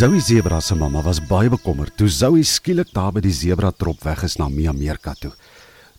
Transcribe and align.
Zoe 0.00 0.20
Zebra 0.20 0.60
se 0.60 0.74
mamma 0.74 1.02
was 1.04 1.18
baie 1.28 1.50
bekommerd 1.52 1.92
toe 2.00 2.06
Zoe 2.08 2.40
skielik 2.48 2.88
daar 2.96 3.10
by 3.12 3.20
die 3.20 3.34
zebra 3.36 3.68
trop 3.76 4.00
weg 4.06 4.22
is 4.24 4.38
na 4.40 4.46
Mia 4.48 4.72
Meerkat 4.72 5.18
toe. 5.20 5.30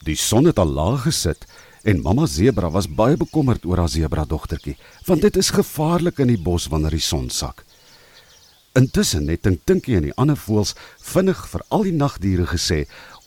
Die 0.02 0.16
son 0.18 0.48
het 0.50 0.58
al 0.58 0.72
laag 0.74 1.04
gesit 1.04 1.44
en 1.86 2.00
mamma 2.02 2.26
zebra 2.26 2.72
was 2.74 2.88
baie 2.90 3.20
bekommerd 3.22 3.68
oor 3.70 3.78
haar 3.78 3.92
zebra 3.94 4.24
dogtertjie, 4.26 4.74
want 5.06 5.22
dit 5.22 5.38
is 5.38 5.52
gevaarlik 5.54 6.18
in 6.26 6.32
die 6.34 6.40
bos 6.42 6.66
wanneer 6.74 6.96
die 6.98 7.06
son 7.06 7.28
sak. 7.30 7.62
Intussen 8.74 9.30
het 9.30 9.44
Tink 9.46 9.62
Tinkie 9.70 10.00
en 10.00 10.08
die 10.08 10.16
ander 10.18 10.40
voëls 10.48 10.74
vinnig 11.12 11.44
vir 11.52 11.66
al 11.70 11.86
die 11.86 11.94
nagdiere 12.00 12.48
gesê 12.50 12.80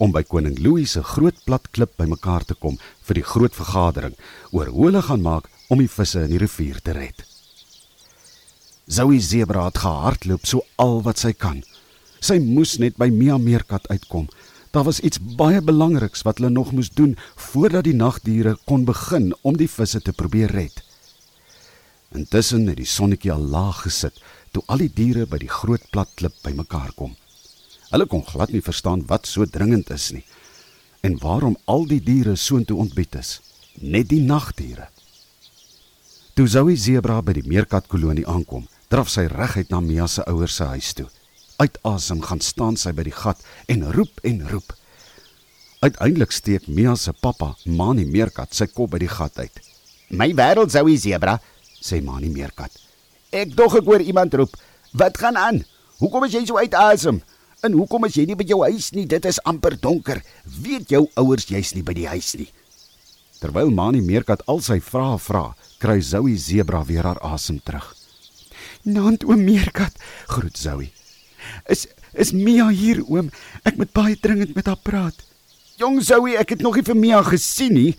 om 0.02 0.11
by 0.11 0.25
koning 0.27 0.59
Louis 0.59 0.96
se 0.96 1.04
groot 1.12 1.38
plat 1.46 1.70
klip 1.70 1.95
bymekaar 2.02 2.48
te 2.50 2.59
kom 2.59 2.80
vir 3.06 3.20
die 3.20 3.29
groot 3.30 3.54
vergadering 3.54 4.18
oor 4.50 4.75
hoe 4.75 4.88
hulle 4.88 5.04
gaan 5.06 5.22
maak 5.22 5.46
om 5.70 5.79
die 5.79 5.93
visse 6.00 6.27
in 6.27 6.34
die 6.34 6.42
rivier 6.42 6.83
te 6.83 6.98
red. 6.98 7.22
Zoe 8.87 9.20
Zebra 9.20 9.65
het 9.65 9.79
gehardloop 9.79 10.47
so 10.47 10.61
al 10.77 10.98
wat 11.02 11.19
sy 11.19 11.33
kan. 11.33 11.62
Sy 12.20 12.37
moes 12.41 12.77
net 12.79 12.98
by 13.01 13.09
Mia 13.09 13.38
Meerkat 13.41 13.88
uitkom. 13.88 14.29
Daar 14.77 14.84
was 14.84 15.01
iets 15.01 15.20
baie 15.38 15.62
belangriks 15.65 16.25
wat 16.27 16.38
hulle 16.38 16.51
nog 16.52 16.73
moes 16.73 16.91
doen 16.92 17.16
voordat 17.37 17.84
die 17.89 17.97
nagdiere 17.97 18.56
kon 18.69 18.84
begin 18.84 19.33
om 19.42 19.56
die 19.56 19.70
visse 19.70 20.02
te 20.05 20.12
probeer 20.12 20.52
red. 20.52 20.83
Intussen 22.12 22.69
het 22.69 22.77
die 22.77 22.89
sonnetjie 22.89 23.33
al 23.33 23.47
laag 23.55 23.87
gesit 23.87 24.20
toe 24.52 24.62
al 24.66 24.84
die 24.84 24.92
diere 24.92 25.25
by 25.27 25.41
die 25.41 25.51
groot 25.51 25.89
plat 25.91 26.11
klip 26.14 26.37
bymekaar 26.45 26.92
kom. 26.95 27.16
Hulle 27.91 28.06
kon 28.06 28.25
glad 28.27 28.53
nie 28.53 28.62
verstaan 28.62 29.06
wat 29.09 29.27
so 29.27 29.47
dringend 29.47 29.91
is 29.91 30.11
nie 30.12 30.25
en 31.05 31.19
waarom 31.20 31.56
al 31.69 31.83
die 31.84 32.01
diere 32.01 32.33
soontoe 32.37 32.78
ontbied 32.80 33.19
is, 33.20 33.41
net 33.80 34.09
die 34.09 34.23
nagdiere. 34.25 34.87
Toe 36.34 36.47
Zoe 36.48 36.77
Zebra 36.80 37.19
by 37.20 37.34
die 37.37 37.45
Meerkat 37.45 37.91
kolonie 37.92 38.25
aankom, 38.25 38.64
draf 38.95 39.11
sy 39.11 39.25
reguit 39.27 39.73
na 39.73 39.81
Mia 39.83 40.06
se 40.06 40.23
ouers 40.31 40.55
se 40.55 40.67
huis 40.70 40.92
toe. 40.95 41.09
Uit 41.59 41.78
asem 41.89 42.20
gaan 42.23 42.42
staan 42.42 42.77
sy 42.78 42.92
by 42.95 43.03
die 43.09 43.14
gat 43.14 43.41
en 43.73 43.81
roep 43.91 44.20
en 44.23 44.45
roep. 44.53 44.69
Uiteindelik 45.83 46.31
steek 46.31 46.69
Mia 46.70 46.95
se 46.95 47.11
pappa, 47.12 47.56
Mani 47.67 48.05
Meerkat, 48.06 48.55
sy 48.55 48.69
kop 48.70 48.92
by 48.92 49.01
die 49.03 49.11
gat 49.11 49.39
uit. 49.39 49.59
"My 50.11 50.31
wêreld 50.31 50.70
sou 50.70 50.86
hy 50.86 50.95
zebra," 50.97 51.41
sê 51.83 52.01
Mani 52.03 52.28
Meerkat. 52.28 52.70
"Ek 53.33 53.56
dog 53.56 53.75
ek 53.75 53.84
hoor 53.84 54.01
iemand 54.01 54.34
roep. 54.34 54.55
Wat 54.92 55.19
gaan 55.19 55.36
aan? 55.36 55.64
Hoekom 55.98 56.25
is 56.25 56.33
jy 56.33 56.45
so 56.47 56.58
uit 56.58 56.75
asem? 56.75 57.20
En 57.62 57.73
hoekom 57.73 58.05
is 58.05 58.14
jy 58.14 58.27
nie 58.27 58.36
by 58.36 58.45
jou 58.45 58.62
huis 58.62 58.92
nie? 58.92 59.06
Dit 59.06 59.25
is 59.25 59.42
amper 59.42 59.81
donker. 59.81 60.23
Weet 60.62 60.89
jou 60.89 61.11
ouers 61.17 61.47
jy's 61.47 61.75
nie 61.75 61.83
by 61.83 61.95
die 61.95 62.06
huis 62.06 62.34
nie?" 62.34 62.53
Terwyl 63.41 63.70
Mani 63.70 64.01
Meerkat 64.01 64.47
al 64.47 64.61
sy 64.61 64.79
vrae 64.81 65.19
vra, 65.19 65.56
kry 65.79 66.01
Zoe 66.01 66.36
Zebra 66.36 66.84
weer 66.84 67.03
haar 67.03 67.19
asem 67.20 67.58
terug. 67.58 68.03
"Nant 68.84 69.24
oom 69.24 69.44
Meerkat," 69.44 69.92
groet 70.27 70.58
Zoe. 70.58 70.90
"Is 71.66 71.86
is 72.12 72.32
Mia 72.32 72.68
hier 72.68 73.02
oom? 73.08 73.30
Ek 73.64 73.77
moet 73.77 73.92
baie 73.92 74.16
dringend 74.16 74.54
met 74.54 74.66
haar 74.66 74.80
praat." 74.82 75.14
"Jong 75.77 76.02
Zoe, 76.02 76.36
ek 76.36 76.50
het 76.50 76.60
nog 76.60 76.77
nie 76.77 76.84
vir 76.84 76.96
Mia 76.96 77.22
gesien 77.22 77.72
nie. 77.72 77.96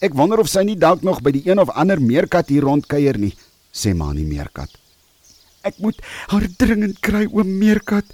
Ek 0.00 0.14
wonder 0.14 0.38
of 0.38 0.48
sy 0.48 0.62
nie 0.62 0.76
dalk 0.76 1.02
nog 1.02 1.22
by 1.22 1.32
die 1.34 1.48
een 1.48 1.58
of 1.58 1.70
ander 1.70 2.00
meerkat 2.00 2.48
hier 2.48 2.62
rondkuier 2.62 3.18
nie," 3.18 3.34
sê 3.72 3.94
Mani 3.94 4.24
Meerkat. 4.24 4.70
"Ek 5.64 5.78
moet 5.78 6.00
haar 6.28 6.46
dringend 6.56 7.00
kry 7.00 7.26
oom 7.26 7.58
Meerkat. 7.58 8.04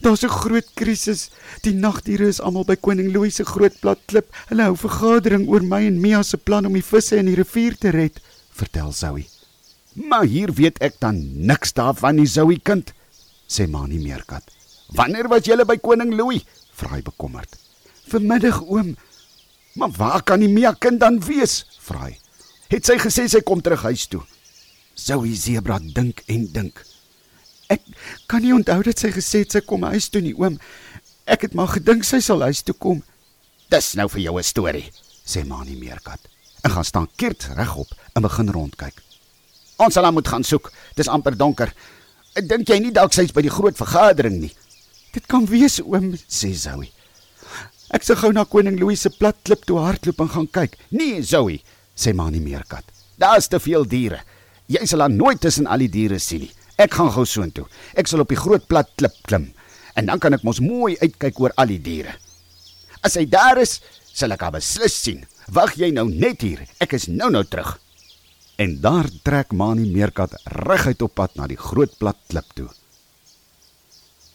Daar's 0.00 0.24
'n 0.24 0.28
groot 0.28 0.68
krisis. 0.74 1.30
Die 1.62 1.74
nagdiere 1.74 2.28
is 2.28 2.40
almal 2.40 2.64
by 2.64 2.76
koning 2.76 3.12
Louis 3.12 3.34
se 3.34 3.44
groot 3.44 3.80
plat 3.80 3.98
klip. 4.06 4.34
Hulle 4.48 4.62
hou 4.62 4.76
vergadering 4.76 5.48
oor 5.48 5.62
my 5.62 5.86
en 5.86 6.00
Mia 6.00 6.22
se 6.22 6.36
plan 6.36 6.66
om 6.66 6.72
die 6.72 6.82
visse 6.82 7.16
in 7.16 7.26
die 7.26 7.34
rivier 7.34 7.76
te 7.76 7.90
red," 7.90 8.20
vertel 8.50 8.92
Zoe. 8.92 9.26
Maar 9.92 10.24
hier 10.24 10.52
weet 10.52 10.78
ek 10.78 11.00
dan 11.00 11.46
niks 11.46 11.72
daarvan 11.72 12.16
nie, 12.16 12.26
Zoe 12.26 12.58
kind, 12.58 12.92
sê 13.48 13.66
Mani 13.68 13.98
Meerkat. 13.98 14.44
Wanneer 14.94 15.28
was 15.28 15.46
jy 15.46 15.56
by 15.64 15.76
koning 15.76 16.14
Louis? 16.16 16.44
vra 16.78 16.94
hy 16.94 17.02
bekommerd. 17.02 17.56
Vanmiddag 18.08 18.62
oom. 18.62 18.94
Maar 19.78 19.90
waar 19.96 20.22
kan 20.22 20.40
die 20.40 20.50
Mia 20.50 20.72
kind 20.78 21.00
dan 21.00 21.20
wees? 21.20 21.64
vra 21.82 22.08
hy. 22.08 22.14
Het 22.68 22.84
sy 22.84 22.98
gesê 23.00 23.26
sy 23.28 23.40
kom 23.40 23.62
terug 23.64 23.82
huis 23.88 24.06
toe? 24.10 24.22
Zoe 24.98 25.34
Zebra 25.38 25.78
dink 25.80 26.22
en 26.28 26.46
dink. 26.52 26.82
Ek 27.72 27.84
kan 28.28 28.42
nie 28.44 28.54
onthou 28.56 28.80
dat 28.84 29.00
sy 29.00 29.10
gesê 29.12 29.44
het 29.44 29.54
sy 29.54 29.62
kom 29.64 29.86
huis 29.88 30.08
toe 30.12 30.22
nie, 30.24 30.34
oom. 30.36 30.58
Ek 31.28 31.44
het 31.46 31.56
maar 31.56 31.70
gedink 31.74 32.06
sy 32.08 32.20
sal 32.24 32.44
huis 32.46 32.62
toe 32.64 32.76
kom. 32.76 33.02
Dis 33.68 33.94
nou 34.00 34.08
vir 34.08 34.22
jou 34.24 34.38
'n 34.38 34.42
storie, 34.42 34.88
sê 35.24 35.44
Mani 35.44 35.76
Meerkat. 35.76 36.20
En 36.64 36.70
gaan 36.70 36.84
staan 36.84 37.08
keert 37.16 37.48
regop 37.56 37.88
en 38.14 38.22
begin 38.22 38.48
rondkyk. 38.50 39.07
Ons 39.78 39.94
sal 39.94 40.06
hom 40.08 40.18
moet 40.18 40.28
gaan 40.28 40.44
soek. 40.44 40.70
Dis 40.98 41.10
amper 41.10 41.36
donker. 41.38 41.72
Ek 42.38 42.46
dink 42.50 42.68
jy 42.70 42.78
nie 42.82 42.94
dalk 42.94 43.14
sy's 43.14 43.32
by 43.34 43.42
die 43.46 43.52
groot 43.52 43.78
vergadering 43.78 44.40
nie. 44.42 44.52
Dit 45.14 45.26
kan 45.30 45.46
wees 45.48 45.78
oom, 45.82 46.12
sê 46.28 46.52
Zoe. 46.54 46.90
Ek 47.94 48.04
sou 48.04 48.18
gou 48.20 48.32
na 48.36 48.44
koning 48.44 48.76
Louis 48.78 49.00
se 49.00 49.10
plat 49.14 49.36
klip 49.46 49.64
toe 49.66 49.78
hardloop 49.80 50.20
en 50.20 50.32
gaan 50.34 50.48
kyk. 50.52 50.76
Nee, 50.92 51.22
Zoe, 51.24 51.62
sê 51.96 52.12
Mani 52.14 52.42
Meerkat. 52.44 52.84
Daar's 53.18 53.48
te 53.48 53.58
veel 53.62 53.86
diere. 53.88 54.20
Jy 54.68 54.84
sal 54.86 55.06
dan 55.06 55.16
nooit 55.16 55.40
tussen 55.40 55.66
al 55.66 55.80
die 55.86 55.90
diere 55.90 56.18
sien 56.20 56.44
nie. 56.44 56.52
Ek 56.78 56.92
gaan 56.94 57.10
gou 57.14 57.24
soontoe. 57.26 57.64
Ek 57.98 58.06
sal 58.06 58.22
op 58.22 58.30
die 58.30 58.38
groot 58.38 58.68
plat 58.70 58.90
klip 59.00 59.16
klim 59.26 59.48
en 59.98 60.06
dan 60.06 60.20
kan 60.22 60.36
ek 60.36 60.44
mos 60.46 60.60
mooi 60.62 60.94
uitkyk 61.02 61.40
oor 61.42 61.54
al 61.58 61.72
die 61.72 61.80
diere. 61.82 62.12
As 63.02 63.16
hy 63.18 63.24
daar 63.26 63.58
is, 63.58 63.78
sal 64.14 64.30
ek 64.34 64.44
hom 64.46 64.54
beslis 64.54 64.94
sien. 64.94 65.24
Wag 65.54 65.74
jy 65.80 65.88
nou 65.94 66.06
net 66.10 66.44
hier. 66.44 66.60
Ek 66.78 66.94
is 66.94 67.08
nou-nou 67.10 67.42
terug. 67.50 67.72
En 68.58 68.80
daar 68.80 69.06
trek 69.22 69.52
Mani 69.52 69.86
Meerkat 69.86 70.32
reguit 70.44 71.02
op 71.02 71.12
pad 71.14 71.34
na 71.38 71.46
die 71.46 71.56
groot 71.56 71.92
plat 71.98 72.16
klip 72.26 72.46
toe. 72.58 72.66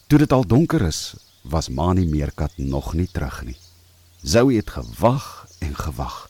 Toe 0.08 0.20
dit 0.22 0.32
al 0.32 0.46
donker 0.48 0.86
is, 0.88 1.00
was 1.42 1.68
Mani 1.68 2.06
Meerkat 2.08 2.54
nog 2.56 2.94
nie 2.96 3.10
terug 3.12 3.42
nie. 3.44 3.58
Zoe 4.22 4.56
het 4.56 4.70
gewag 4.72 5.26
en 5.60 5.76
gewag. 5.76 6.30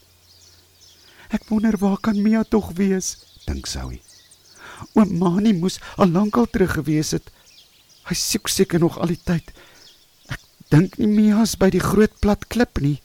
Ek 1.30 1.46
wonder 1.52 1.78
waar 1.78 2.00
kan 2.02 2.18
Mia 2.22 2.42
tog 2.42 2.72
wees, 2.80 3.12
dink 3.46 3.70
Zoe. 3.70 4.00
Oom 4.98 5.14
Mani 5.22 5.54
moes 5.54 5.78
al 5.94 6.10
lankal 6.10 6.50
terug 6.50 6.74
gewees 6.80 7.14
het. 7.14 7.30
Hy 8.10 8.18
soek 8.18 8.50
seker 8.50 8.82
nog 8.82 8.98
al 8.98 9.14
die 9.14 9.20
tyd. 9.22 9.54
Ek 10.34 10.42
dink 10.74 10.98
nie 10.98 11.12
Mia's 11.12 11.54
by 11.62 11.70
die 11.70 11.84
groot 11.84 12.18
plat 12.26 12.50
klip 12.50 12.82
nie. 12.82 12.98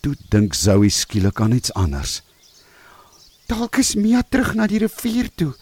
Toe 0.00 0.16
dink 0.32 0.56
Zoe 0.56 0.88
skielik 0.88 1.44
aan 1.44 1.52
iets 1.60 1.76
anders. 1.76 2.22
Dalk 3.48 3.78
is 3.80 3.94
Mia 3.96 4.20
terug 4.28 4.50
na 4.58 4.66
die 4.68 4.82
rivier 4.82 5.30
toe. 5.32 5.54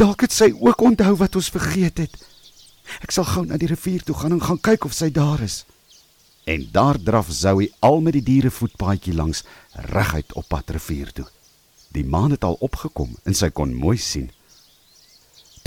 Dalk 0.00 0.22
het 0.24 0.32
sy 0.32 0.46
ook 0.56 0.80
onthou 0.80 1.12
wat 1.20 1.34
ons 1.36 1.50
vergeet 1.52 2.00
het. 2.00 2.14
Ek 3.04 3.12
sal 3.12 3.26
gou 3.28 3.42
na 3.44 3.58
die 3.60 3.68
rivier 3.68 4.00
toe 4.00 4.14
gaan 4.16 4.38
en 4.38 4.40
gaan 4.40 4.60
kyk 4.64 4.86
of 4.88 4.94
sy 4.96 5.10
daar 5.12 5.42
is. 5.44 5.66
En 6.48 6.64
daar 6.72 6.96
draf 6.96 7.28
Zoe 7.28 7.68
al 7.84 8.00
met 8.00 8.16
die 8.16 8.24
diere 8.24 8.48
voetpaadjie 8.48 9.12
langs 9.12 9.42
reguit 9.92 10.32
op 10.40 10.48
pad 10.48 10.72
rivier 10.72 11.12
toe. 11.12 11.26
Die 11.92 12.04
maan 12.04 12.32
het 12.32 12.46
al 12.48 12.56
opgekom 12.64 13.12
en 13.28 13.36
sy 13.36 13.50
kon 13.52 13.76
mooi 13.76 13.98
sien. 14.00 14.30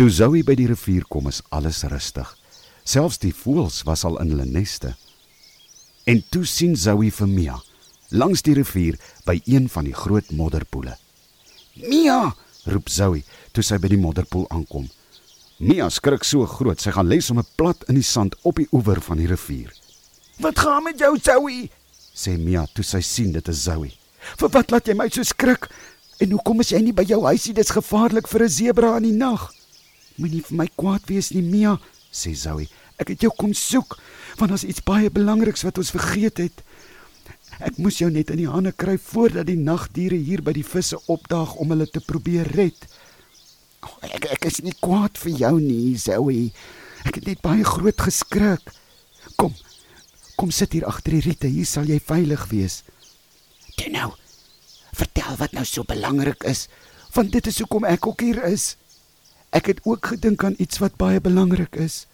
Toe 0.01 0.09
Zoe 0.09 0.41
by 0.41 0.57
die 0.57 0.65
rivier 0.71 1.05
kom, 1.05 1.29
is 1.29 1.43
alles 1.53 1.83
rustig. 1.93 2.25
Selfs 2.81 3.21
die 3.21 3.35
voëls 3.37 3.83
was 3.85 4.01
al 4.09 4.17
in 4.23 4.33
hulle 4.33 4.49
neste. 4.49 4.95
En 6.09 6.25
toe 6.33 6.41
sien 6.49 6.73
Zoe 6.73 7.13
vir 7.13 7.29
Mia 7.29 7.61
langs 8.09 8.41
die 8.41 8.57
rivier 8.57 8.97
by 9.29 9.37
een 9.45 9.69
van 9.69 9.85
die 9.85 9.95
groot 9.95 10.33
modderpoele. 10.33 10.97
Mia, 11.79 12.33
roep 12.67 12.89
Zoe 12.91 13.21
toe 13.55 13.63
sy 13.63 13.77
by 13.79 13.87
die 13.91 13.99
modderpoel 13.99 14.43
aankom. 14.51 14.89
Mia 15.63 15.87
skrik 15.93 16.25
so 16.27 16.43
groot, 16.49 16.81
sy 16.81 16.91
gaan 16.91 17.07
lê 17.07 17.21
sommer 17.23 17.45
plat 17.55 17.85
in 17.87 17.95
die 17.95 18.05
sand 18.05 18.35
op 18.43 18.59
die 18.59 18.67
oewer 18.75 18.99
van 19.05 19.21
die 19.21 19.27
rivier. 19.29 19.71
"Wat 20.39 20.59
gaan 20.59 20.83
met 20.83 20.99
jou, 20.99 21.17
Zoe?" 21.17 21.69
sê 22.15 22.37
Mia 22.37 22.65
toe 22.73 22.83
sy 22.83 22.99
sien 22.99 23.31
dit 23.31 23.47
is 23.47 23.63
Zoe. 23.63 23.93
"Vir 24.37 24.49
wat 24.49 24.71
laat 24.71 24.87
jy 24.87 24.93
my 24.93 25.09
so 25.09 25.23
skrik? 25.23 25.69
En 26.19 26.31
hoekom 26.31 26.59
is 26.59 26.69
jy 26.69 26.79
nie 26.79 26.93
by 26.93 27.03
jou 27.03 27.23
huisie? 27.23 27.53
Dit's 27.53 27.71
gevaarlik 27.71 28.27
vir 28.27 28.43
'n 28.43 28.49
sebra 28.49 28.97
in 28.97 29.03
die 29.03 29.17
nag." 29.17 29.53
"Moenie 30.17 30.43
vir 30.43 30.57
my 30.57 30.67
kwaad 30.75 31.07
wees 31.07 31.31
nie, 31.31 31.41
Mia," 31.41 31.79
sê 32.11 32.35
Zoe. 32.35 32.67
"Ek 32.99 33.07
het 33.07 33.21
jou 33.21 33.31
kom 33.37 33.53
soek 33.53 33.97
want 34.37 34.49
daar's 34.49 34.63
iets 34.63 34.83
baie 34.83 35.09
belangriks 35.09 35.63
wat 35.63 35.77
ons 35.77 35.91
vergeet 35.91 36.37
het." 36.37 36.63
Ek 37.59 37.77
moes 37.77 37.99
jou 37.99 38.09
net 38.09 38.31
in 38.33 38.39
die 38.41 38.49
hande 38.49 38.71
kry 38.71 38.95
voordat 39.01 39.49
die 39.49 39.59
nagdiere 39.59 40.17
hier 40.17 40.41
by 40.45 40.53
die 40.55 40.65
visse 40.65 40.99
opdaag 41.11 41.57
om 41.61 41.73
hulle 41.73 41.87
te 41.89 42.01
probeer 42.05 42.47
red. 42.55 42.87
Oh, 43.81 43.97
ek 44.05 44.29
ek 44.37 44.47
is 44.49 44.61
nie 44.63 44.75
kwaad 44.79 45.17
vir 45.19 45.35
jou 45.43 45.55
nie, 45.59 45.97
Zoe. 45.97 46.51
Ek 47.05 47.17
het 47.17 47.27
net 47.27 47.41
baie 47.43 47.65
groot 47.65 48.07
geskrik. 48.07 48.71
Kom. 49.35 49.53
Kom 50.37 50.53
sit 50.53 50.73
hier 50.77 50.87
agter 50.89 51.17
die 51.17 51.25
riete. 51.27 51.49
Hier 51.49 51.67
sal 51.69 51.89
jy 51.89 51.99
veilig 51.99 52.47
wees. 52.53 52.81
Toe 53.77 53.91
nou. 53.93 54.11
Vertel 54.97 55.37
wat 55.39 55.53
nou 55.55 55.63
so 55.65 55.87
belangrik 55.87 56.43
is, 56.45 56.67
want 57.15 57.31
dit 57.33 57.47
is 57.47 57.59
hoekom 57.63 57.85
ek 57.87 58.05
ook 58.07 58.21
hier 58.25 58.41
is. 58.49 58.75
Ek 59.55 59.71
het 59.71 59.79
ook 59.87 60.13
gedink 60.13 60.43
aan 60.43 60.57
iets 60.59 60.81
wat 60.83 60.99
baie 60.99 61.21
belangrik 61.23 61.75
is. 61.79 62.05